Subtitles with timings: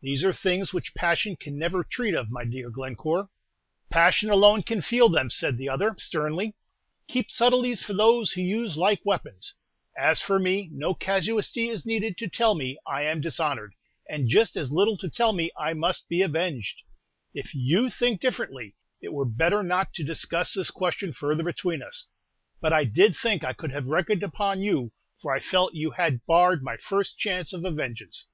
[0.00, 3.30] "These are things which passion can never treat of, my dear Glencore."
[3.90, 6.54] "Passion alone can feel them," said the other, sternly.
[7.08, 9.54] "Keep subtleties for those who use like weapons.
[9.98, 13.74] As for me, no casuistry is needed to tell me I am dishonored,
[14.08, 16.82] and just as little to tell me I must be avenged!
[17.34, 22.06] If you think differently, it were better not to discuss this question further between us;
[22.60, 26.24] but I did think I could have reckoned upon you, for I felt you had
[26.24, 28.28] barred my first chance of a vengeance."